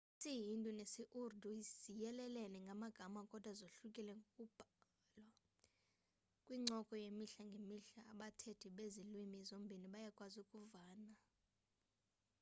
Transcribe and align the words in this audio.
isii-hindi 0.13 0.71
nesi-urdu 0.79 1.51
ziyelelene 1.83 2.57
ngamagama 2.65 3.21
kodwa 3.29 3.51
zohlukile 3.59 4.11
ngokubhalwa 4.19 5.25
kwincoko 6.45 6.93
yemihla 7.03 7.43
ngemihla 7.49 8.01
abathethi 8.11 8.67
bezi 8.77 9.01
lwimi 9.09 9.39
zombini 9.49 9.87
bayakwazi 9.93 10.35
ukuvana 10.43 11.11